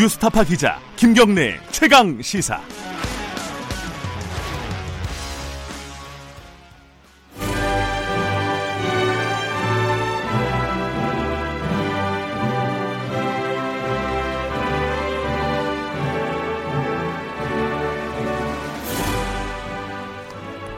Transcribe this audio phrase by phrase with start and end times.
[0.00, 2.58] 뉴스타파 기자 김경래 최강 시사.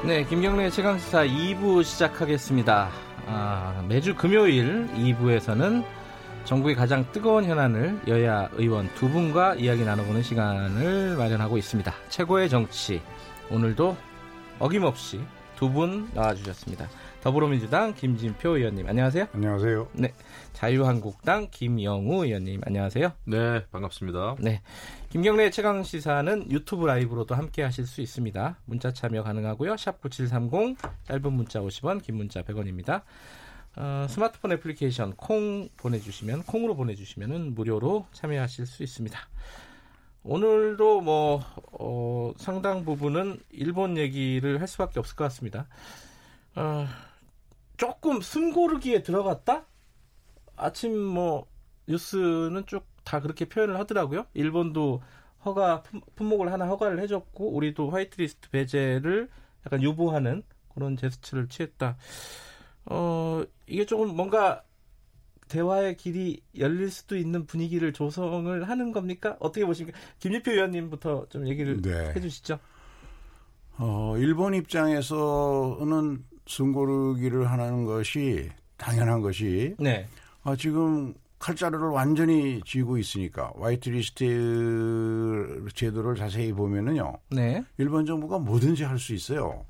[0.04, 2.91] 네, 김경래 최강 시사 2부 시작하겠습니다.
[3.29, 6.02] 아, 매주 금요일 2부에서는
[6.45, 11.92] 전국의 가장 뜨거운 현안을 여야 의원 두 분과 이야기 나눠보는 시간을 마련하고 있습니다.
[12.09, 13.01] 최고의 정치
[13.51, 13.96] 오늘도
[14.59, 15.20] 어김없이
[15.56, 16.88] 두 분 나와주셨습니다.
[17.23, 19.28] 더불어민주당 김진표 의원님 안녕하세요.
[19.32, 19.88] 안녕하세요.
[19.92, 20.12] 네,
[20.55, 23.12] 자유한국당 김영우 의원님 안녕하세요.
[23.27, 24.37] 네, 반갑습니다.
[24.40, 24.60] 네,
[25.10, 28.56] 김경래 최강 시사는 유튜브 라이브로도 함께 하실 수 있습니다.
[28.65, 29.77] 문자 참여 가능하고요.
[29.77, 33.02] 샵 9730 짧은 문자 50원, 긴 문자 100원입니다.
[33.76, 39.18] 어, 스마트폰 애플리케이션 콩 보내주시면 콩으로 보내주시면 무료로 참여하실 수 있습니다.
[40.24, 41.42] 오늘도 뭐
[41.73, 45.66] 어, 상당 부분은 일본 얘기를 할 수밖에 없을 것 같습니다.
[46.54, 46.87] 어,
[47.76, 49.64] 조금 숨고르기에 들어갔다?
[50.57, 51.46] 아침 뭐
[51.88, 54.26] 뉴스는 쭉 다 그렇게 표현을 하더라고요.
[54.34, 55.02] 일본도
[55.45, 55.82] 허가
[56.14, 59.29] 품목을 하나 허가를 해줬고 우리도 화이트리스트 배제를
[59.66, 60.42] 약간 유보하는
[60.74, 61.96] 그런 제스처를 취했다.
[63.73, 64.62] 어 이게 조금 뭔가
[65.48, 69.37] 대화의 길이 열릴 수도 있는 분위기를 조성을 하는 겁니까?
[69.41, 69.98] 어떻게 보십니까?
[70.19, 72.12] 김유표 의원님부터 좀 얘기를 네.
[72.16, 72.59] 해주시죠.
[73.78, 80.06] 어, 일본 입장에서는 숨고르기를 하는 것이 당연한 것이 네.
[80.42, 87.14] 아, 지금 칼자루를 완전히 쥐고 있으니까 화이트리스트 제도를 자세히 보면은요.
[87.31, 87.64] 네.
[87.78, 89.64] 일본 정부가 뭐든지 할 수 있어요.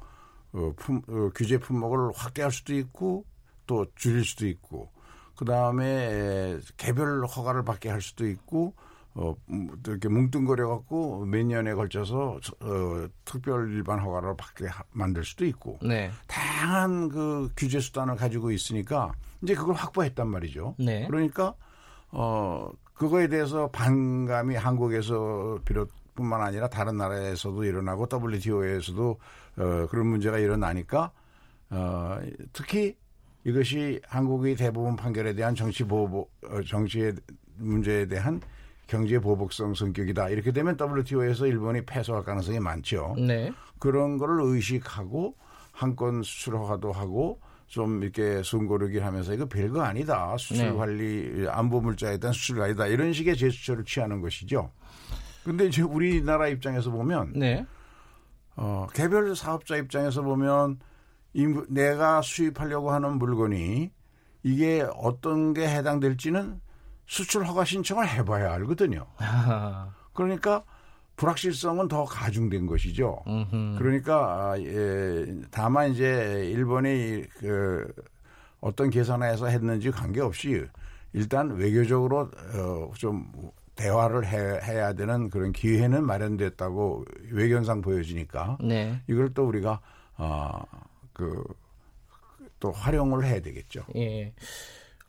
[0.52, 3.24] 어, 품, 어, 규제 품목을 확대할 수도 있고
[3.66, 4.90] 또 줄일 수도 있고
[5.36, 8.74] 그 다음에 개별 허가를 받게 할 수도 있고
[9.14, 14.82] 어, 음, 또 이렇게 뭉뚱거려 갖고 몇 년에 걸쳐서 어, 특별 일반 허가를 받게 하,
[14.92, 16.10] 만들 수도 있고 네.
[16.26, 19.12] 다양한 그 규제 수단을 가지고 있으니까
[19.42, 20.76] 이제 그걸 확보했단 말이죠.
[20.78, 21.06] 네.
[21.06, 21.54] 그러니까
[22.10, 29.20] 어 그거에 대해서 반감이 한국에서 비롯뿐만 아니라 다른 나라에서도 일어나고 WTO에서도
[29.58, 31.10] 어 그런 문제가 일어나니까
[31.70, 32.18] 어
[32.52, 32.96] 특히
[33.44, 37.14] 이것이 한국의 대부분 판결에 대한 정치 보복 어, 정치의
[37.56, 38.40] 문제에 대한
[38.86, 40.28] 경제 보복성 성격이다.
[40.28, 43.14] 이렇게 되면 WTO에서 일본이 패소할 가능성이 많죠.
[43.18, 43.52] 네.
[43.78, 45.34] 그런 거를 의식하고
[45.72, 50.36] 한건 수출 허가도 하고 좀 이렇게 숨고르기를 하면서 이거 별거 아니다.
[50.36, 50.72] 수출 네.
[50.72, 52.86] 관리 안보 물자에 대한 수출 아니다.
[52.86, 54.70] 이런 식의 제스처를 취하는 것이죠.
[55.42, 57.66] 근데 이제 우리나라 입장에서 보면 네.
[58.56, 60.78] 어, 개별 사업자 입장에서 보면
[61.68, 63.90] 내가 수입하려고 하는 물건이
[64.42, 66.60] 이게 어떤 게 해당될지는
[67.06, 69.06] 수출 허가 신청을 해봐야 알거든요.
[69.18, 70.64] 아, 그러니까
[71.16, 73.22] 불확실성은 더 가중된 것이죠.
[73.26, 73.78] 음흠.
[73.78, 77.86] 그러니까 아, 예, 다만 이제 일본이 그
[78.60, 80.64] 어떤 계산해서 했는지 관계없이
[81.12, 83.30] 일단 외교적으로 어, 좀
[83.74, 89.00] 대화를 해, 야 되는 그런 기회는 마련됐다고 외견상 보여지니까 네.
[89.08, 89.80] 이걸 또 우리가
[90.16, 90.62] 아,
[91.30, 91.62] 그
[92.62, 93.84] 또 활용을 해야 되겠죠.
[93.96, 94.32] 예.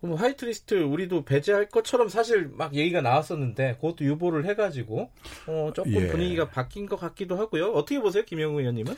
[0.01, 5.12] 그럼 화이트리스트 우리도 배제할 것처럼 사실 막 얘기가 나왔었는데 그것도 유보를 해가지고
[5.47, 6.07] 어, 조금 예.
[6.07, 7.72] 분위기가 바뀐 것 같기도 하고요.
[7.72, 8.96] 어떻게 보세요, 김영우 의원님은?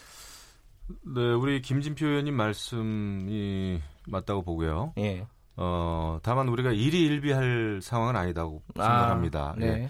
[1.15, 4.93] 네, 우리 김진표 의원님 말씀이 맞다고 보고요.
[4.99, 5.27] 예.
[5.57, 9.51] 어, 다만 우리가 일희일비할 상황은 아니다고 생각합니다.
[9.51, 9.89] 아, 네.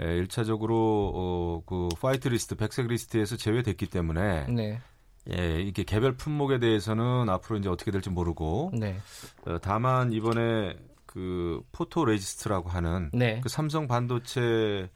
[0.00, 0.70] 예, 예, 1차적으로
[1.14, 4.80] 어, 그 화이트 리스트, 백색 리스트에서 제외됐기 때문에 네.
[5.32, 8.98] 예, 이게 개별 품목에 대해서는 앞으로 이제 어떻게 될지 모르고 네.
[9.46, 10.76] 어, 다만 이번에
[11.06, 13.40] 그 포토 레지스트라고 하는 네.
[13.40, 14.90] 그 삼성 반도체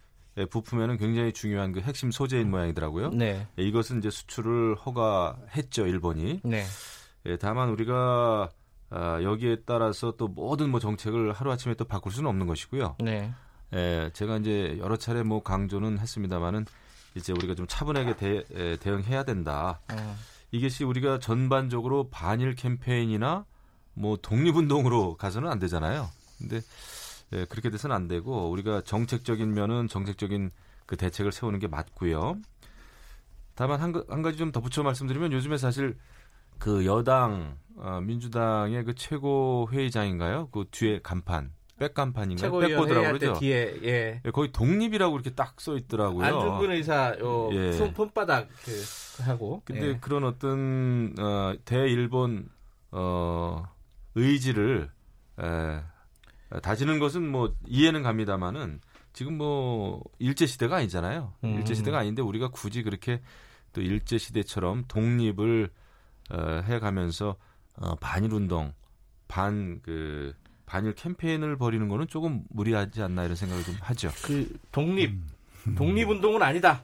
[0.51, 3.11] 부품에는 굉장히 중요한 그 핵심 소재인 모양이더라고요.
[3.11, 3.47] 네.
[3.59, 6.41] 예, 이것은 이제 수출을 허가했죠 일본이.
[6.45, 6.65] 네.
[7.27, 8.51] 예, 다만 우리가
[8.91, 12.97] 아, 여기에 따라서 또 모든 뭐 정책을 하루 아침에 또 바꿀 수는 없는 것이고요.
[13.01, 13.33] 네.
[13.75, 16.65] 예, 제가 이제 여러 차례 뭐 강조는 했습니다만은
[17.19, 19.81] 이제 우리가 좀 차분하게 대, 에, 대응해야 된다.
[19.93, 20.17] 어,
[20.51, 23.45] 이것이 우리가 전반적으로 반일 캠페인이나
[23.95, 26.09] 뭐 독립운동으로 가서는 안 되잖아요.
[26.39, 26.61] 근데
[27.33, 30.51] 예, 그렇게 돼서는 안 되고 우리가 정책적인 면은 정책적인
[30.87, 32.37] 그 대책을 세우는 게 맞고요.
[33.55, 35.99] 다만 한, 가- 한 가지 좀 덧붙여 말씀드리면 요즘에 사실
[36.59, 40.49] 그 여당 어, 민주당의 그 최고 회의장인가요?
[40.51, 42.37] 그 뒤에 간판, 백 간판인가요?
[42.51, 43.39] 최고위원 백보드라고 그러죠.
[43.41, 44.21] 뒤에 예.
[44.25, 46.25] 예, 거기 독립이라고 이렇게 딱 써 있더라고요.
[46.25, 47.73] 안중근 의사 요 예.
[47.73, 49.63] 손 손바닥 그 하고.
[49.65, 49.99] 근데 예.
[50.01, 52.49] 그런 어떤 어, 대일본
[52.93, 53.65] 어,
[54.15, 54.91] 의지를
[55.41, 55.81] 에,
[56.63, 58.81] 다지는 것은 뭐 이해는 갑니다만은
[59.13, 61.33] 지금 뭐 일제 시대가 아니잖아요.
[61.45, 61.55] 음.
[61.57, 63.21] 일제 시대가 아닌데 우리가 굳이 그렇게
[63.73, 65.71] 또 일제 시대처럼 독립을
[66.31, 67.37] 어, 해가면서
[67.77, 68.73] 어, 반일 운동,
[69.29, 70.35] 반그
[70.69, 74.11] 반일 캠페인을 벌이는 거는 조금 무리하지 않나 이런 생각을 좀 하죠.
[74.23, 75.15] 그 독립
[75.77, 76.83] 독립 운동은 아니다.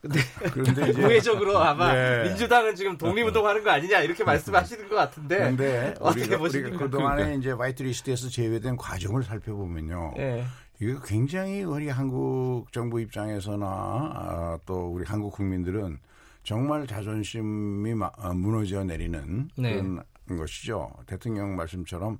[0.00, 0.18] 근데
[0.52, 2.24] 그런데 이제 우회적으로 아마 네.
[2.24, 5.36] 민주당은 지금 독립 운동하는 거 아니냐 이렇게 말씀하시는 것 같은데.
[5.38, 6.76] 그런데 어떻게 보십니까?
[6.76, 7.36] 그동안에.
[7.36, 10.14] 이제 화이트리스트에서 제외된 과정을 살펴보면요.
[10.18, 10.44] 예.
[10.80, 15.98] 이거 굉장히 우리 한국 정부 입장에서나 아, 또 우리 한국 국민들은
[16.42, 19.74] 정말 자존심이 마- 어, 무너져 내리는 네.
[19.74, 20.02] 그런
[20.36, 20.92] 것이죠.
[21.06, 22.18] 대통령 말씀처럼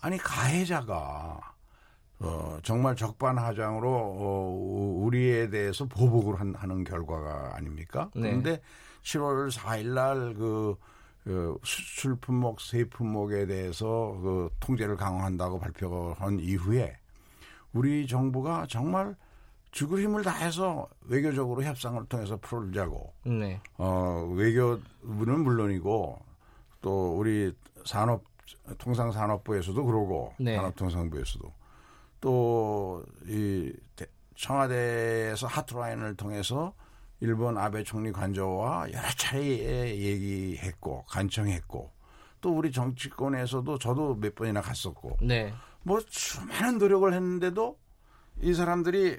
[0.00, 1.40] 아니 가해자가
[2.18, 8.10] 어, 정말 적반하장으로 어, 우리에 대해서 보복을 한, 하는 결과가 아닙니까?
[8.14, 8.30] 네.
[8.30, 8.60] 그런데
[9.02, 10.76] 7월 4일 날그
[11.24, 16.96] 그 수출 품목, 세 품목에 대해서 그 통제를 강화한다고 발표한 이후에
[17.72, 19.16] 우리 정부가 정말
[19.72, 23.60] 죽을 힘을 다해서 외교적으로 협상을 통해서 풀자고 네.
[23.76, 26.18] 어, 외교부는 물론이고
[26.80, 27.52] 또 우리
[27.84, 28.22] 산업
[28.78, 30.56] 통상산업부에서도 그러고 네.
[30.56, 31.52] 산업통상부에서도
[32.20, 33.72] 또 이
[34.36, 36.74] 청와대에서 하트라인을 통해서
[37.20, 39.42] 일본 아베 총리 관저와 여러 차례
[39.98, 41.90] 얘기했고 간청했고
[42.42, 45.52] 또 우리 정치권에서도 저도 몇 번이나 갔었고 네.
[45.82, 47.78] 뭐 수많은 노력을 했는데도
[48.42, 49.18] 이 사람들이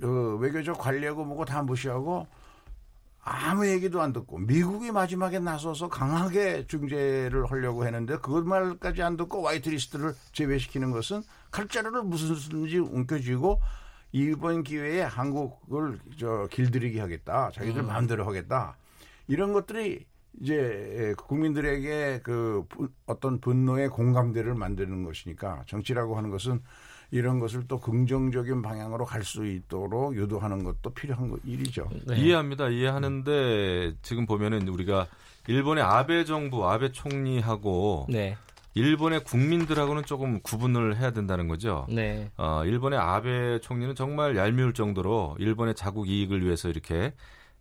[0.00, 2.26] 그 외교적 관리하고 뭐고 다 무시하고
[3.24, 9.46] 아무 얘기도 안 듣고 미국이 마지막에 나서서 강하게 중재를 하려고 했는데 그 말까지 안 듣고
[9.46, 11.22] 화이트리스트를 제외시키는 것은
[11.52, 13.60] 칼자루를 무슨지 움켜쥐고
[14.10, 18.76] 이번 기회에 한국을 저 길들이게 하겠다 자기들 마음대로 하겠다.
[19.28, 20.04] 이런 것들이
[20.40, 26.60] 이제 국민들에게 그 분- 어떤 분노의 공감대를 만드는 것이니까 정치라고 하는 것은
[27.12, 31.88] 이런 것을 또 긍정적인 방향으로 갈 수 있도록 유도하는 것도 필요한 거- 일이죠.
[32.08, 32.16] 네.
[32.16, 32.68] 이해합니다.
[32.70, 35.06] 이해하는데 지금 보면은 우리가
[35.46, 38.36] 일본의 아베 정부, 아베 총리하고 네.
[38.74, 41.86] 일본의 국민들하고는 조금 구분을 해야 된다는 거죠.
[41.90, 42.30] 네.
[42.38, 47.12] 어, 일본의 아베 총리는 정말 얄미울 정도로 일본의 자국 이익을 위해서 이렇게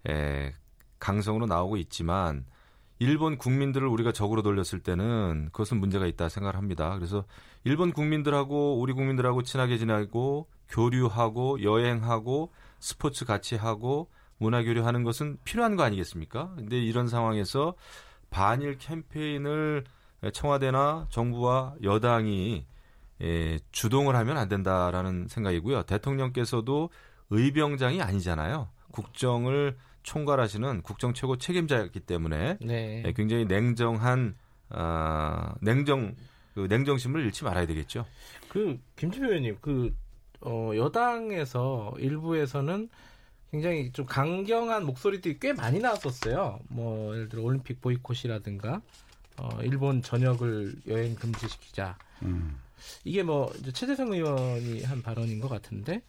[0.07, 0.53] 에,
[1.00, 2.45] 강성으로 나오고 있지만
[3.01, 6.94] 일본 국민들을 우리가 적으로 돌렸을 때는 그것은 문제가 있다 생각을 합니다.
[6.94, 7.25] 그래서
[7.63, 15.75] 일본 국민들하고 우리 국민들하고 친하게 지내고 교류하고 여행하고 스포츠 같이 하고 문화 교류하는 것은 필요한
[15.75, 16.53] 거 아니겠습니까?
[16.56, 17.74] 근데 이런 상황에서
[18.30, 19.83] 반일 캠페인을
[20.31, 22.68] 청와대나 정부와 여당이
[23.24, 25.83] 예, 주동을 하면 안 된다라는 생각이고요.
[25.83, 26.92] 대통령께서도
[27.31, 28.69] 의병장이 아니잖아요.
[28.92, 33.03] 국정을 총괄하시는 국정 최고 책임자였기 때문에 네.
[33.06, 34.36] 예, 굉장히 냉정한
[34.69, 36.15] 아, 냉정
[36.53, 38.06] 그 냉정심을 잃지 말아야 되겠죠.
[38.50, 39.95] 그 김지표 의원님 그
[40.42, 42.89] 어, 여당에서 일부에서는
[43.51, 46.59] 굉장히 좀 강경한 목소리들이 꽤 많이 나왔었어요.
[46.69, 48.81] 뭐 예를 들어 올림픽 보이콧이라든가
[49.38, 51.98] 어, 일본 전역을 여행 금지시키자.
[52.24, 52.57] 음.
[53.03, 56.01] 이게 뭐 이제 최재성 의원이 한 발언인 것 같은데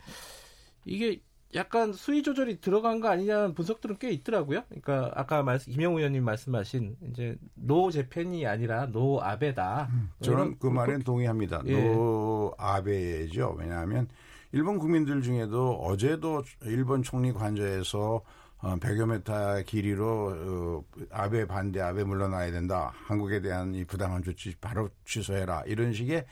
[0.85, 1.21] 이게
[1.55, 4.63] 약간 수위 조절이 들어간 거 아니냐는 분석들은 꽤 있더라고요.
[4.69, 9.89] 그러니까 아까 말씀 김영우 의원님 말씀하신 이제 No Japan이 아니라 No 아베다.
[10.23, 11.63] 저는 이런 그 말엔 동의합니다.
[11.67, 11.93] 예.
[11.93, 13.57] No 아베죠.
[13.59, 14.09] 왜냐하면
[14.53, 18.23] 일본 국민들 중에도 어제도 일본 총리 관저에서
[18.59, 22.93] 어, 100여 메타 길이로 어, 아베 반대, 아베 물러나야 된다.
[23.07, 25.65] 한국에 대한 이 부당한 조치 바로 취소해라.
[25.67, 26.27] 이런 식의 에,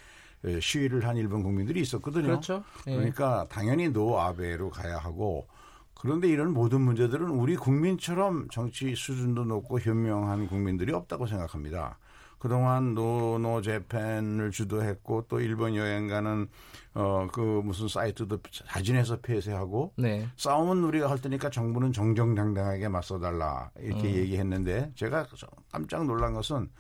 [0.60, 2.26] 시위를 한 일본 국민들이 있었거든요.
[2.26, 2.64] 그렇죠.
[2.86, 2.94] 예.
[2.94, 5.46] 그러니까 당연히 No 아베로 가야 하고
[5.94, 11.98] 그런데 이런 모든 문제들은 우리 국민처럼 정치 수준도 높고 현명한 국민들이 없다고 생각합니다.
[12.38, 16.48] 그동안 No No Japan을 주도했고 또 일본 여행 가는
[16.94, 20.26] 어 그 무슨 사이트도 자진해서 폐쇄하고 네.
[20.36, 24.14] 싸움은 우리가 할 테니까 정부는 정정당당하게 맞서달라 이렇게 음.
[24.14, 25.26] 얘기했는데 제가
[25.70, 26.70] 깜짝 놀란 것은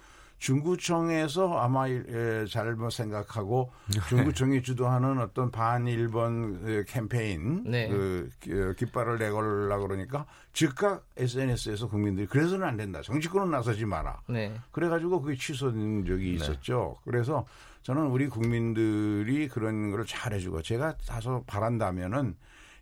[0.40, 3.70] 중구청에서 아마 에, 잘못 생각하고
[4.08, 7.88] 중구청이 주도하는 어떤 반일본 에, 캠페인 네.
[7.88, 13.02] 그 기- 깃발을 내걸라 그러니까 즉각 SNS에서 국민들이 그래서는 안 된다.
[13.02, 14.22] 정치권은 나서지 마라.
[14.28, 14.54] 네.
[14.72, 16.96] 그래가지고 그게 취소된 적이 있었죠.
[17.04, 17.46] 그래서
[17.82, 22.34] 저는 우리 국민들이 그런 걸 잘해주고 제가 다소 바란다면은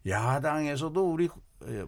[0.06, 1.28] 야당에서도 우리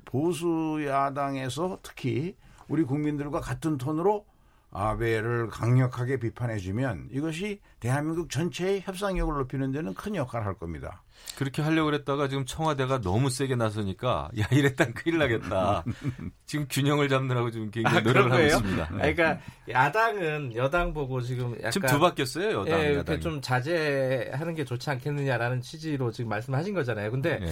[0.04, 2.36] 보수 야당에서 특히
[2.68, 4.26] 우리 국민들과 같은 톤으로
[4.72, 11.02] 아베를 강력하게 비판해주면 이것이 대한민국 전체의 협상력을 높이는 데는 큰 역할을 할 겁니다.
[11.36, 15.84] 그렇게 하려고 그랬다가 지금 청와대가 너무 세게 나서니까 야 이랬단 큰일 나겠다.
[16.46, 18.42] 지금 균형을 잡느라고 지금 굉장히 아, 노력을 하고?
[18.42, 18.88] 있습니다.
[18.90, 23.20] 아니, 그러니까 야당은 여당 보고 지금 약간 지금 두 바뀌었어요 여당 예, 이렇게 야당이.
[23.20, 27.10] 좀 자제하는 게 좋지 않겠느냐라는 취지로 지금 말씀하신 거잖아요.
[27.10, 27.50] 근데 예.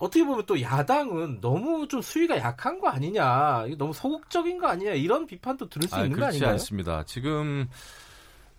[0.00, 5.26] 어떻게 보면 또 야당은 너무 좀 수위가 약한 거 아니냐, 너무 소극적인 거 아니냐 이런
[5.26, 6.52] 비판도 들을 수 아, 있는 거 그렇지 아닌가요?
[6.52, 7.04] 않습니다.
[7.04, 7.68] 지금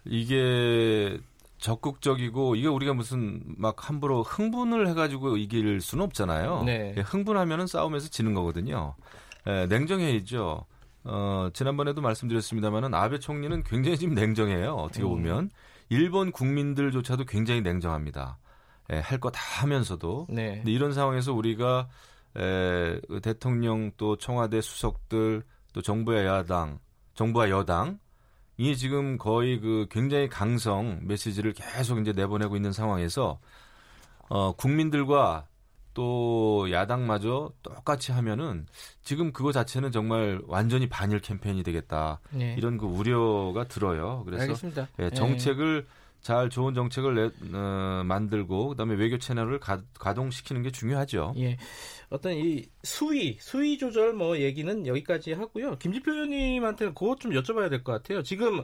[0.06, 1.20] 이게
[1.58, 6.64] 적극적이고 이게 우리가 무슨 막 함부로 흥분을 해가지고 이길 수는 없잖아요.
[6.66, 6.94] 네.
[6.98, 8.96] 예, 흥분하면은 싸움에서 지는 거거든요.
[9.48, 10.66] 예, 냉정해야죠.
[11.04, 14.74] 어, 지난번에도 말씀드렸습니다만은 아베 총리는 굉장히 지금 냉정해요.
[14.74, 15.10] 어떻게 음.
[15.10, 15.50] 보면
[15.90, 18.38] 일본 국민들조차도 굉장히 냉정합니다.
[18.92, 20.58] 예, 할거 다 하면서도 네.
[20.58, 21.88] 근데 이런 상황에서 우리가
[22.36, 26.80] 에, 그 대통령 또 청와대 수석들 또 정부와 야당,
[27.14, 28.00] 정부와 여당
[28.58, 33.40] 이 지금 거의 그 굉장히 강성 메시지를 계속 이제 내보내고 있는 상황에서
[34.30, 35.48] 어, 국민들과
[35.94, 38.66] 또 야당마저 똑같이 하면은
[39.04, 42.56] 지금 그거 자체는 정말 완전히 반일 캠페인이 되겠다 네.
[42.58, 44.24] 이런 그 우려가 들어요.
[44.26, 44.88] 그래서 알겠습니다.
[45.00, 45.88] 예, 정책을
[46.22, 51.34] 잘 좋은 정책을 내, 어, 만들고 그다음에 외교 채널을 가, 가동시키는 게 중요하죠.
[51.38, 51.58] 예.
[52.10, 55.78] 어떤 이 수위, 수위 조절 뭐 얘기는 여기까지 하고요.
[55.78, 58.22] 김지표 의원님한테는 그것 좀 여쭤봐야 될 것 같아요.
[58.22, 58.64] 지금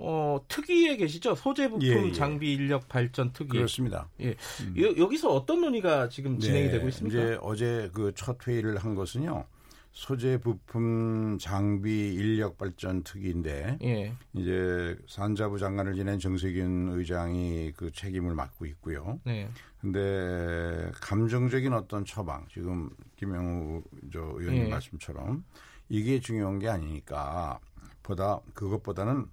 [0.00, 1.34] 어, 특위에 계시죠?
[1.34, 2.12] 소재 부품 예, 예.
[2.12, 3.48] 장비 인력 발전 특위.
[3.56, 4.08] 그렇습니다.
[4.20, 4.36] 예.
[4.80, 7.18] 여, 여기서 어떤 논의가 지금 진행이 네, 되고 있습니까?
[7.18, 9.44] 이제 어제 그 첫 회의를 한 것은요.
[9.92, 14.12] 소재 부품 장비 인력 발전 특위인데 예.
[14.32, 19.18] 이제 산자부 장관을 지낸 정세균 의장이 그 책임을 맡고 있고요.
[19.24, 19.48] 네.
[19.80, 24.68] 근데 감정적인 어떤 처방 지금 김영우 저 의원님 예.
[24.68, 25.44] 말씀처럼
[25.88, 27.58] 이게 중요한 게 아니니까
[28.02, 29.26] 보다 그것보다는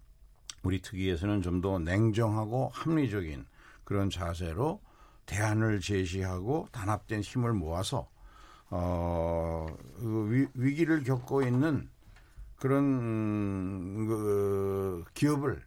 [0.63, 3.45] 우리 특위에서는 좀 더 냉정하고 합리적인
[3.83, 4.81] 그런 자세로
[5.25, 8.09] 대안을 제시하고 단합된 힘을 모아서
[8.69, 9.67] 어,
[9.97, 11.89] 그 위, 위기를 겪고 있는
[12.57, 15.63] 그런 그 기업을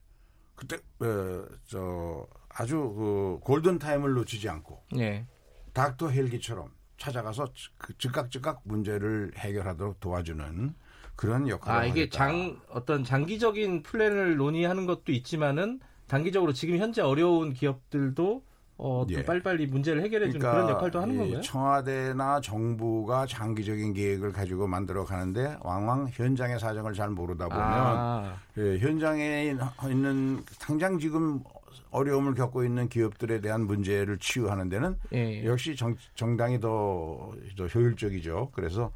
[0.54, 5.26] 그때 어, 저 아주 그 골든 타임을 놓치지 않고 예.
[5.72, 10.74] 닥터 헬기처럼 찾아가서 그 즉각 즉각 문제를 해결하도록 도와주는
[11.14, 12.16] 그런 역할을 아, 이게 하겠다.
[12.16, 18.42] 장 어떤 장기적인 플랜을 논의하는 것도 있지만은 단기적으로 지금 현재 어려운 기업들도
[18.78, 19.24] 어, 또 예.
[19.24, 21.40] 빨리빨리 문제를 해결해 주는 그런 역할도 하는 이 건가요?
[21.42, 28.78] 청와대나 정부가 장기적인 계획을 가지고 만들어 가는데 왕왕 현장의 사정을 잘 모르다 보면 아, 예,
[28.78, 29.56] 현장에
[29.90, 31.42] 있는 당장 지금
[31.90, 35.44] 어려움을 겪고 있는 기업들에 대한 문제를 치유하는 데는 예.
[35.44, 38.50] 역시 정, 정당이 더, 더 효율적이죠.
[38.52, 38.92] 그래서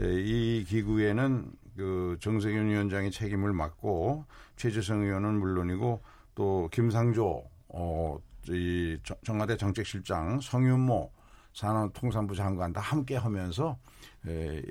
[0.00, 4.26] 예, 이 기구에는 그 정세균 위원장이 책임을 맡고
[4.56, 6.00] 최재성 의원은 물론이고
[6.36, 11.10] 또 김상조 어, 이 정- 청와대 정책실장 성윤모
[11.52, 13.76] 산업통상부 장관 다 함께 하면서
[14.26, 14.62] 에,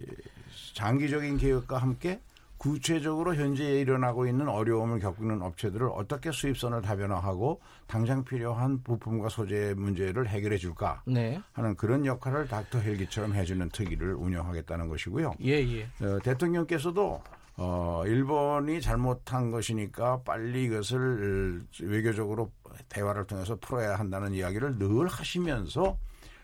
[0.74, 2.20] 장기적인 계획과 함께
[2.58, 10.30] 구체적으로 현재 일어나고 있는 어려움을 겪는 업체들을 어떻게 수입선을 다변화하고 당장 필요한 부품과 소재 문제를
[10.30, 11.42] 해결해 줄까 네.
[11.52, 15.34] 하는 그런 역할을 닥터 헬기처럼 해주는 특위를 운영하겠다는 것이고요.
[15.44, 15.84] 예, 예.
[16.06, 17.22] 어, 대통령께서도
[17.56, 22.52] 어, 일본이 잘못한 것이니까 빨리 이것을 외교적으로
[22.90, 25.98] 대화를 통해서 풀어야 한다는 이야기를 늘 하시면서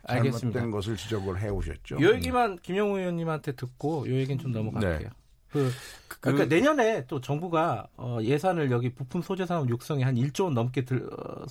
[0.03, 0.39] 알겠습니다.
[0.39, 2.01] 잘못된 것을 지적을 해 오셨죠.
[2.01, 5.09] 요 얘기만 김영우 의원님한테 듣고 요 얘기는 좀 넘어갈게요.
[5.09, 5.19] 네.
[5.51, 5.71] 그,
[6.19, 10.85] 그러니까 내년에 또 정부가 어, 예산을 여기 부품 소재 산업 육성에 한 1조 원 넘게
[10.85, 11.45] 들, 어,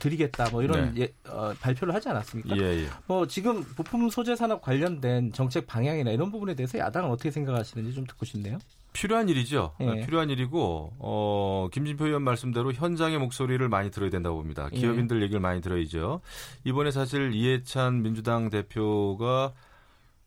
[0.00, 2.56] 드리겠다 뭐 이런 예, 어, 발표를 하지 않았습니까?
[2.56, 2.88] 예, 예.
[3.06, 8.06] 뭐 지금 부품 소재 산업 관련된 정책 방향이나 이런 부분에 대해서 야당은 어떻게 생각하시는지 좀
[8.06, 8.58] 듣고 싶네요.
[8.98, 9.74] 필요한 일이죠.
[9.80, 9.88] 예.
[9.88, 14.68] 어, 필요한 일이고 어, 김진표 의원 말씀대로 현장의 목소리를 많이 들어야 된다고 봅니다.
[14.72, 14.76] 예.
[14.76, 16.20] 기업인들 얘기를 많이 들어야죠.
[16.64, 19.52] 이번에 사실 이해찬 민주당 대표가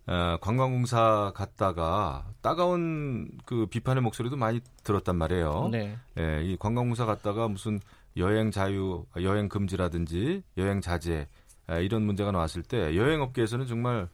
[0.07, 5.69] 어, 관광공사 갔다가 따가운 그 비판의 목소리도 많이 들었단 말이에요.
[5.71, 5.97] 네.
[6.17, 7.81] 예, 이 관광공사 갔다가 무슨
[8.15, 11.27] 여행 자유, 여행 금지라든지 여행 자제
[11.67, 14.07] 아, 이런 문제가 나왔을 때 여행업계에서는 정말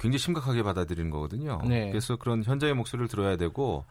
[0.00, 1.60] 굉장히 심각하게 받아들이는 거거든요.
[1.68, 1.90] 네.
[1.90, 3.84] 그래서 그런 현장의 목소리를 들어야 되고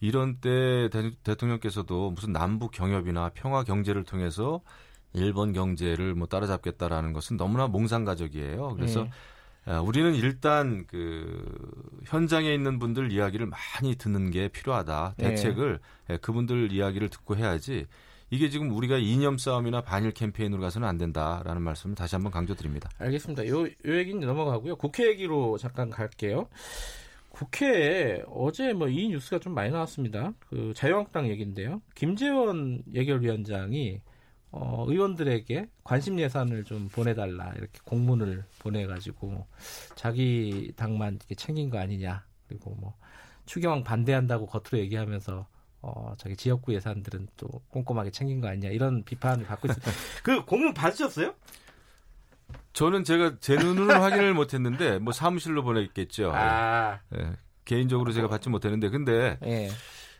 [0.00, 4.62] 이런 때 대, 대통령께서도 무슨 남북 경협이나 평화 경제를 통해서
[5.12, 8.74] 일본 경제를 뭐 따라잡겠다라는 것은 너무나 몽상가적이에요.
[8.76, 9.10] 그래서 네.
[9.66, 11.44] 아, 우리는 일단 그
[12.06, 15.14] 현장에 있는 분들 이야기를 많이 듣는 게 필요하다.
[15.18, 15.30] 네.
[15.30, 15.80] 대책을
[16.10, 17.86] 예, 그분들 이야기를 듣고 해야지.
[18.30, 22.88] 이게 지금 우리가 이념 싸움이나 반일 캠페인으로 가서는 안 된다라는 말씀을 다시 한번 강조드립니다.
[22.98, 23.46] 알겠습니다.
[23.48, 24.76] 요, 요 얘기는 넘어가고요.
[24.76, 26.48] 국회 얘기로 잠깐 갈게요.
[27.30, 30.32] 국회에 어제 뭐 이 뉴스가 좀 많이 나왔습니다.
[30.48, 31.80] 그 자유한국당 얘기인데요.
[31.94, 34.00] 김재원 예결위원장이
[34.52, 39.46] 어, 의원들에게 관심 예산을 좀 보내달라 이렇게 공문을 보내가지고
[39.94, 42.94] 자기 당만 이렇게 챙긴 거 아니냐 그리고 뭐
[43.46, 45.46] 추경 반대한다고 겉으로 얘기하면서
[45.82, 49.92] 어, 자기 지역구 예산들은 또 꼼꼼하게 챙긴 거 아니냐 이런 비판을 받고 있습니다.
[50.22, 51.34] 그 공문 받으셨어요?
[52.72, 56.32] 저는 제가 제 눈으로는 확인을 못했는데 뭐 사무실로 보냈겠죠.
[56.34, 57.32] 아, 예,
[57.64, 59.70] 개인적으로 제가 받지 못했는데 근데 예,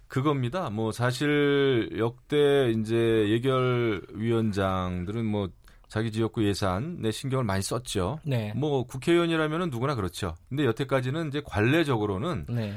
[0.08, 0.70] 그겁니다.
[0.70, 2.96] 뭐 사실 역대 이제
[3.28, 5.50] 예결 위원장들은 뭐
[5.88, 8.20] 자기 지역구 예산에 신경을 많이 썼죠.
[8.24, 10.36] 네, 뭐 국회의원이라면은 누구나 그렇죠.
[10.48, 12.76] 근데 여태까지는 이제 관례적으로는 네, 어,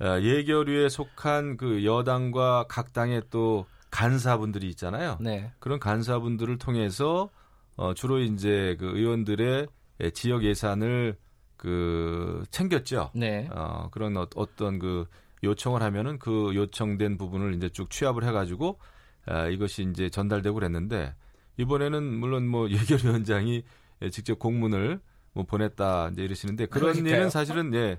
[0.00, 5.16] 예결위에 속한 그 여당과 각 당의 또 간사분들이 있잖아요.
[5.20, 7.30] 네, 그런 간사분들을 통해서
[7.76, 9.66] 어, 주로 이제 그 의원들의
[10.00, 11.16] 예, 지역 예산을
[11.56, 13.10] 그 챙겼죠.
[13.14, 15.06] 네, 어, 그런 어, 어떤 그
[15.42, 18.78] 요청을 하면은 그 요청된 부분을 이제 쭉 취합을 해가지고
[19.26, 21.14] 아, 이것이 이제 전달되고 그랬는데
[21.56, 23.62] 이번에는 물론 뭐 예결위원장이
[24.02, 25.00] 예, 직접 공문을
[25.32, 27.14] 뭐 보냈다 이제 이러시는데 그런 그러니까요.
[27.16, 27.98] 일은 사실은 예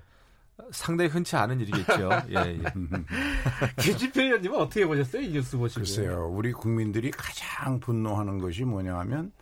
[0.72, 2.10] 상당히 흔치 않은 일이겠죠.
[2.30, 2.62] 예, 예.
[3.80, 5.22] 김진표 의원님은 어떻게 보셨어요?
[5.22, 5.80] 이 뉴스 보시고.
[5.80, 9.32] 글쎄요, 우리 국민들이 가장 분노하는 것이 뭐냐 하면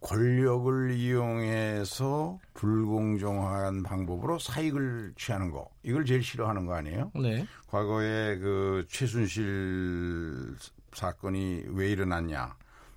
[0.00, 5.70] 권력을 이용해서 불공정한 방법으로 사익을 취하는 거.
[5.82, 7.10] 이걸 제일 싫어하는 거 아니에요?
[7.14, 10.54] 네, 과거에 그 최순실
[10.92, 12.54] 사건이 왜 일어났냐?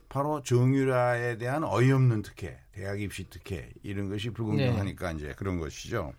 [0.10, 6.14] 바로 정유라에 대한 어이없는 특혜, 대학 입시 특혜 이런 것이 불공정하니까 이제 그런 것이죠.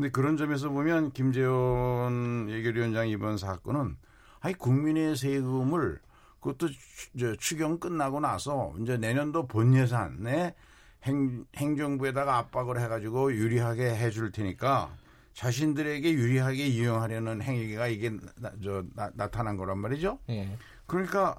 [0.00, 3.98] 근데 그런 점에서 보면 김재원 예결위원장 이번 사건은
[4.40, 6.00] 아니 국민의 세금을
[6.40, 10.54] 그것도 추- 추경 끝나고 나서 이제 내년도 본 예산에
[11.02, 14.90] 행, 행정부에다가 압박을 해가지고 유리하게 해줄 테니까
[15.34, 20.18] 자신들에게 유리하게 이용하려는 행위가 이게 나, 저, 나, 나타난 거란 말이죠.
[20.30, 21.38] 예, 그러니까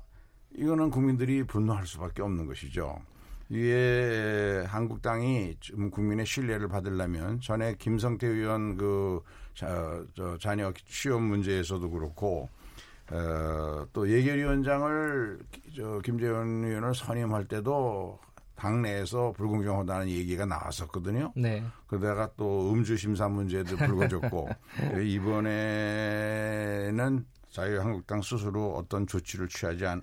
[0.55, 3.01] 이거는 국민들이 분노할 수밖에 없는 것이죠.
[3.51, 9.21] 이게 한국당이 좀 국민의 신뢰를 받으려면 전에 김성태 의원 그
[9.53, 12.47] 자, 저 자녀 취업 문제에서도 그렇고
[13.11, 15.39] 어, 또 예결위원장을
[15.75, 18.17] 저 김재원 의원을 선임할 때도
[18.55, 21.33] 당내에서 불공정하다는 얘기가 나왔었거든요.
[21.35, 21.61] 네.
[21.87, 24.47] 그러다가 또 음주 심사 문제도 불거졌고
[25.03, 30.01] 이번에는 자유한국당 스스로 어떤 조치를 취하지 않,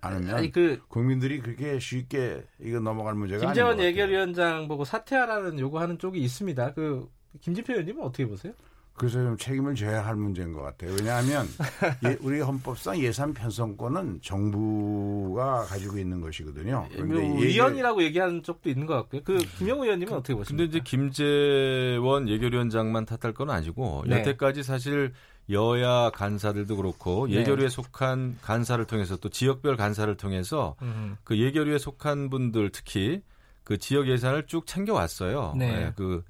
[0.00, 3.88] 않으면 아니 그 국민들이 그렇게 쉽게 이거 넘어갈 문제가 김재원 아닌 것 같아요.
[3.88, 6.72] 예결위원장 보고 사퇴하라는 요구하는 쪽이 있습니다.
[6.74, 7.08] 그
[7.40, 8.52] 김진표 의원님은 어떻게 보세요?
[8.94, 10.90] 그래서 좀 책임을 져야 할 문제인 것 같아요.
[10.98, 11.46] 왜냐하면
[12.04, 16.86] 예, 우리 헌법상 예산 편성권은 정부가 가지고 있는 것이거든요.
[17.06, 19.22] 뭐 얘기- 위원이라고 얘기하는 쪽도 있는 것 같고요.
[19.24, 20.68] 그 김영우 의원님은 어떻게 근데 보십니까?
[20.68, 24.18] 이제 김재원 예결위원장만 탓할 건 아니고 네.
[24.18, 25.12] 여태까지 사실
[25.50, 27.36] 여야 간사들도 그렇고 네.
[27.36, 33.22] 예결위에 속한 간사를 통해서 또 지역별 간사를 통해서 음, 그 예결위에 속한 분들 특히
[33.64, 35.54] 그 지역 예산을 쭉 챙겨왔어요.
[35.56, 35.66] 네.
[35.86, 36.22] 예, 그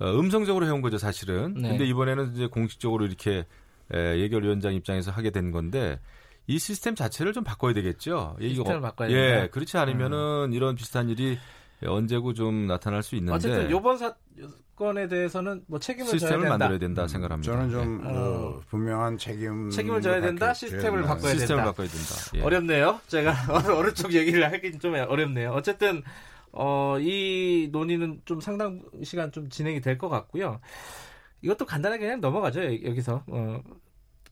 [0.00, 1.54] 어, 음성적으로 해온 거죠 사실은.
[1.54, 1.70] 네.
[1.70, 3.44] 근데 이번에는 이제 공식적으로 이렇게
[3.94, 5.98] 예, 예결위원장 입장에서 하게 된 건데
[6.46, 8.36] 이 시스템 자체를 좀 바꿔야 되겠죠.
[8.40, 9.42] 예, 이거- 시스템을 바꿔야 예, 된다.
[9.44, 9.48] 음.
[9.50, 11.38] 그렇지 않으면은 이런 비슷한 일이
[11.86, 16.58] 언제고 좀 나타날 수 있는데 어쨌든 요번 사건에 대해서는 뭐 책임을 져야 시스템을 된다.
[16.58, 17.52] 만들어야 된다 생각합니다.
[17.52, 18.10] 저는 좀 네.
[18.10, 21.34] 어, 분명한 책임 책임을 져야 된다, 시스템을 바꿔야 예.
[21.36, 21.64] 시스템을 된다.
[21.70, 22.14] 바꿔야 된다.
[22.34, 22.42] 예.
[22.42, 23.00] 어렵네요.
[23.06, 23.32] 제가
[23.78, 25.50] 어느 쪽 얘기를 하긴 좀 어렵네요.
[25.52, 26.02] 어쨌든
[26.52, 30.60] 어, 이 논의는 좀 상당 시간 좀 진행이 될 것 같고요.
[31.42, 32.64] 이것도 간단하게 그냥 넘어가죠.
[32.64, 33.60] 여- 여기서 어,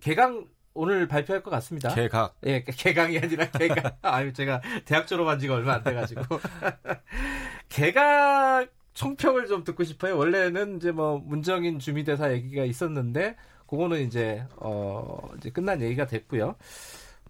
[0.01, 1.95] 개강 오늘 발표할 것 같습니다.
[1.95, 3.93] 개각 예, 개강이 아니라 개강.
[4.03, 6.23] 아유, 제가 대학 졸업한 지가 얼마 안 돼가지고.
[7.69, 10.17] 개각 총평을 좀 듣고 싶어요.
[10.17, 13.37] 원래는 이제 뭐 문정인 주미대사 얘기가 있었는데,
[13.67, 16.55] 그거는 이제, 어, 이제 끝난 얘기가 됐고요.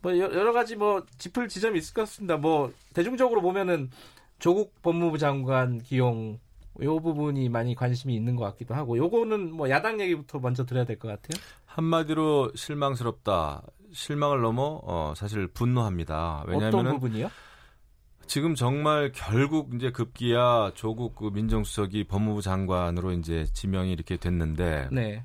[0.03, 2.37] 뭐 여- 여러 가지 뭐 짚을 지점이 있을 것 같습니다.
[2.37, 3.91] 뭐 대중적으로 보면은
[4.39, 6.39] 조국 법무부 장관 기용
[6.83, 10.99] 요 부분이 많이 관심이 있는 것 같기도 하고 요거는 뭐 야당 얘기부터 먼저 드려야 될
[10.99, 11.43] 것 같아요.
[11.67, 13.63] 한마디로 실망스럽다.
[13.93, 16.43] 실망을 넘어 어, 사실 분노합니다.
[16.47, 17.29] 어떤 왜냐하면 부분이요?
[18.27, 25.25] 지금 정말 결국 이제 급기야 조국 그 민정수석이 법무부 장관으로 이제 지명이 이렇게 됐는데 네.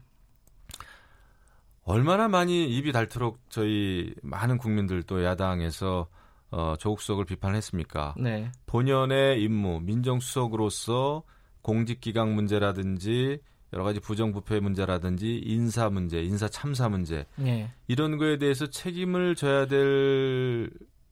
[1.83, 6.07] 얼마나 많이 입이 닳도록 저희 많은 국민들 또 야당에서
[6.51, 8.15] 어, 조국 수석을 비판했습니까?
[8.19, 8.51] 네.
[8.67, 11.23] 본연의 임무 민정수석으로서
[11.61, 13.39] 공직기강 문제라든지
[13.73, 17.71] 여러 가지 부정부패 문제라든지 인사 문제, 인사 참사 문제 네.
[17.87, 20.69] 이런 거에 대해서 책임을 져야 될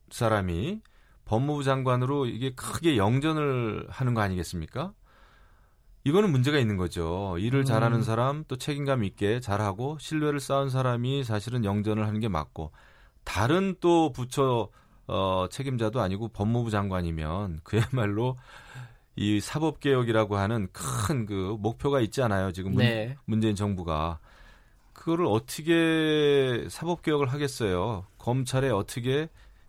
[0.09, 0.81] 사람이
[1.25, 4.93] 법무부 장관으로 이게 크게 영전을 하는 거 아니겠습니까?
[6.03, 7.35] 이거는 문제가 있는 거죠.
[7.37, 7.65] 일을 음.
[7.65, 12.71] 잘하는 사람 또 책임감 있게 잘하고 신뢰를 쌓은 사람이 사실은 영전을 하는 게 맞고
[13.23, 14.69] 다른 또 부처
[15.07, 18.37] 어, 책임자도 아니고 법무부 장관이면 그야말로
[19.19, 22.53] 이 사법 개혁이라고 하는 큰 그 목표가 있지 않아요.
[22.53, 23.17] 지금 문, 네.
[23.25, 24.19] 문재인 정부가
[24.93, 28.05] 그거를 어떻게 사법 개혁을 하겠어요?
[28.17, 29.27] 검찰에 어떻게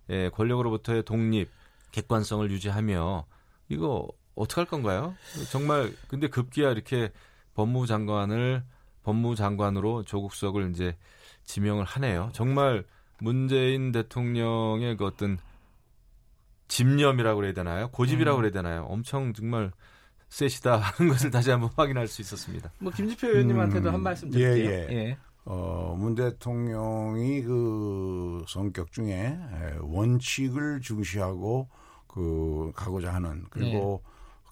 [0.09, 1.51] 예, 권력으로부터의 독립,
[1.91, 3.27] 객관성을 유지하며
[3.69, 5.17] 이거 어떻게 할 건가요?
[5.51, 7.11] 정말 근데 급기야 이렇게
[7.55, 8.63] 법무부 장관을
[9.03, 10.97] 법무부 장관으로 조국 수석을 이제
[11.45, 12.31] 지명을 하네요.
[12.33, 12.85] 정말
[13.19, 15.39] 문재인 대통령의 그 어떤
[16.71, 17.89] 집념이라고 그래야 되나요?
[17.91, 18.41] 고집이라고 음.
[18.41, 18.85] 그래야 되나요?
[18.89, 19.73] 엄청 정말
[20.29, 22.73] 세시다 하는 것을 다시 한번 확인할 수 있었습니다.
[22.79, 24.71] 뭐 김지표 의원님한테도 음, 한 말씀 예, 드릴게요.
[24.71, 24.87] 예.
[24.95, 25.19] 예.
[25.45, 31.69] 어, 문 대통령이 그 성격 중에 에, 원칙을 중시하고
[32.07, 34.03] 그 가고자 하는 그리고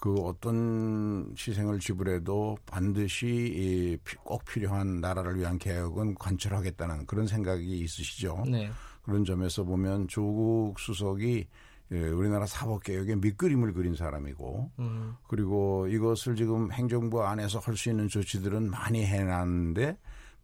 [0.01, 7.79] 그 어떤 희생을 지불해도 반드시 이 피- 꼭 필요한 나라를 위한 개혁은 관철하겠다는 그런 생각이
[7.81, 8.45] 있으시죠.
[8.49, 8.71] 네.
[9.03, 11.47] 그런 점에서 보면 조국 수석이
[11.93, 15.15] 예, 우리나라 사법개혁의 밑그림을 그린 사람이고 음.
[15.27, 19.97] 그리고 이것을 지금 행정부 안에서 할 수 있는 조치들은 많이 해놨는데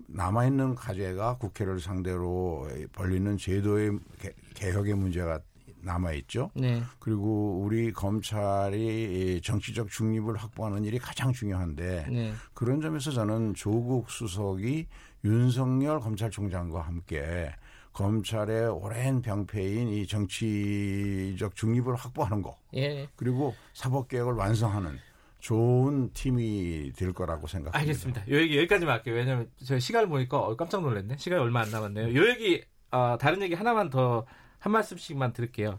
[0.09, 5.41] 남아있는 과제가 국회를 상대로 벌리는 제도의 개- 개혁의 문제가
[5.83, 6.51] 남아있죠.
[6.55, 6.83] 네.
[6.99, 12.33] 그리고 우리 검찰이 정치적 중립을 확보하는 일이 가장 중요한데 네.
[12.55, 14.87] 그런 점에서 저는 조국 수석이
[15.25, 17.51] 윤석열 검찰총장과 함께
[17.95, 23.09] 검찰의 오랜 병폐인 이 정치적 중립을 확보하는 거 예.
[23.17, 24.99] 그리고 사법개혁을 완성하는
[25.39, 27.79] 좋은 팀이 될 거라고 생각합니다.
[27.79, 28.31] 알겠습니다.
[28.31, 29.15] 요 얘기 여기까지만 할게요.
[29.15, 31.17] 왜냐면 저 시간을 보니까 어, 깜짝 놀랐네.
[31.17, 32.15] 시간이 얼마 안 남았네요.
[32.15, 34.27] 요 얘기 아, 다른 얘기 하나만 더
[34.65, 35.79] 한 말씀씩만 드릴게요.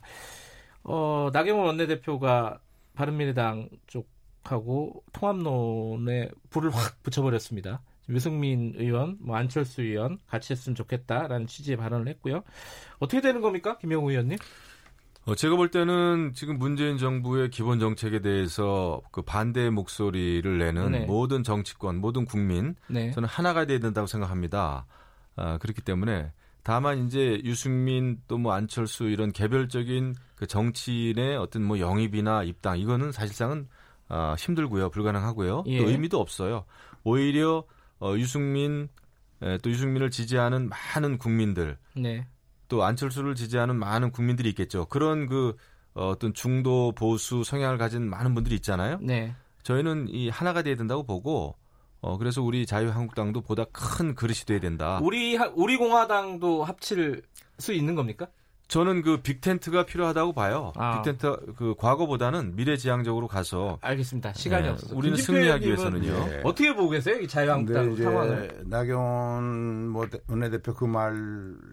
[0.84, 2.60] 어, 나경원 원내대표가
[2.94, 7.82] 바른미래당 쪽하고 통합론에 불을 확 붙여버렸습니다.
[8.10, 12.44] 유승민 의원, 뭐 안철수 의원 같이 했으면 좋겠다라는 취지의 발언을 했고요.
[13.00, 14.38] 어떻게 되는 겁니까, 김영우 의원님?
[15.26, 21.00] 어, 제가 볼 때는 지금 문재인 정부의 기본 정책에 대해서 그 반대의 목소리를 내는 네.
[21.06, 23.10] 모든 정치권, 모든 국민, 네.
[23.12, 24.86] 저는 하나가 돼야 된다고 생각합니다.
[25.36, 26.32] 아, 그렇기 때문에
[26.64, 33.12] 다만 이제 유승민 또 뭐 안철수 이런 개별적인 그 정치인의 어떤 뭐 영입이나 입당 이거는
[33.12, 33.68] 사실상은
[34.08, 35.80] 아, 힘들고요, 불가능하고요, 예.
[35.80, 36.66] 또 의미도 없어요.
[37.04, 37.64] 오히려
[38.00, 38.88] 어, 유승민
[39.42, 42.26] 에, 또 유승민을 지지하는 많은 국민들 네.
[42.68, 44.86] 또 안철수를 지지하는 많은 국민들이 있겠죠.
[44.86, 45.56] 그런 그
[45.94, 48.98] 어, 어떤 중도 보수 성향을 가진 많은 분들이 있잖아요.
[49.02, 49.34] 네.
[49.64, 51.56] 저희는 이 하나가 돼야 된다고 보고
[52.02, 55.00] 어 그래서 우리 자유한국당도 보다 큰 그릇이 돼야 된다.
[55.02, 57.24] 우리 하- 우리 공화당도 합칠
[57.58, 58.28] 수 있는 겁니까?
[58.68, 60.74] 저는 그 빅텐트가 필요하다고 봐요.
[60.76, 61.02] 아.
[61.02, 64.34] 빅텐트 그 과거보다는 미래지향적으로 가서 알겠습니다.
[64.34, 64.96] 시간이 네, 없어서.
[64.96, 66.26] 우리는 승리하기 위해서는요.
[66.30, 66.42] 네.
[66.44, 67.18] 어떻게 보고 계세요?
[67.20, 68.64] 이 자유한국당 상황을.
[68.66, 71.16] 나경원 뭐 대- 원내대표 그 말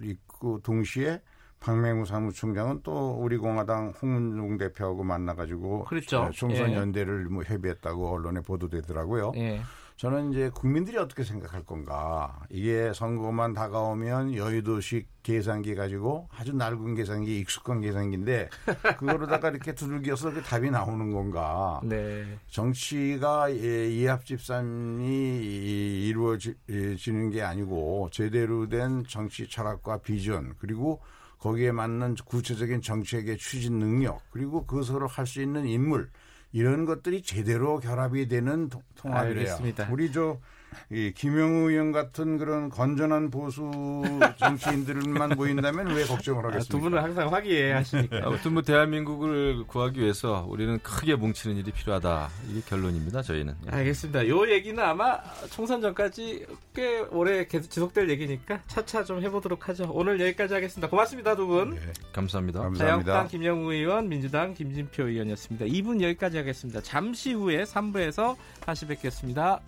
[0.02, 1.20] 있고 동시에
[1.60, 6.28] 박맹우 사무총장은 또 우리 공화당 홍문종 대표하고 만나가지고 그렇죠.
[6.34, 6.76] 총선 예.
[6.76, 9.32] 연대를 뭐 협의했다고 언론에 보도되더라고요.
[9.36, 9.60] 예.
[10.02, 12.44] 저는 이제 국민들이 어떻게 생각할 건가.
[12.50, 18.48] 이게 선거만 다가오면 여의도식 계산기 가지고 아주 낡은 계산기, 익숙한 계산기인데
[18.98, 21.80] 그거로다가 이렇게 두들겨서 그 답이 나오는 건가.
[21.84, 22.36] 네.
[22.48, 31.00] 정치가 예, 이합 집산이 이루어지는 게 아니고 제대로 된 정치 철학과 비전 그리고
[31.38, 36.10] 거기에 맞는 구체적인 정책의 추진 능력 그리고 그것으로 할 수 있는 인물
[36.52, 39.40] 이런 것들이 제대로 결합이 되는 통- 통합이래요.
[39.40, 39.88] 알겠습니다.
[39.90, 40.38] 우리 저
[40.90, 43.70] 이 김영우 의원 같은 그런 건전한 보수
[44.38, 46.72] 정치인들만 모인다면 왜 걱정을 아, 하겠습니까?
[46.72, 48.20] 두 분은 항상 화기애애하시니까.
[48.24, 52.28] 아무튼 뭐 대한민국을 구하기 위해서 우리는 크게 뭉치는 일이 필요하다.
[52.50, 53.22] 이게 결론입니다.
[53.22, 53.54] 저희는.
[53.66, 53.70] 예.
[53.76, 54.28] 알겠습니다.
[54.28, 55.18] 요 얘기는 아마
[55.50, 59.90] 총선 전까지 꽤 오래 계속 지속될 얘기니까 차차 좀 해보도록 하죠.
[59.92, 60.88] 오늘 여기까지 하겠습니다.
[60.88, 61.70] 고맙습니다, 두 분.
[61.70, 61.80] 네,
[62.12, 62.60] 감사합니다.
[62.60, 62.78] 감사합니다.
[62.84, 65.66] 자유한국당 김영우 의원, 민주당 김진표 의원이었습니다.
[65.66, 66.80] 2분 여기까지 하겠습니다.
[66.82, 69.60] 잠시 후에 3부에서 다시 뵙겠습니다.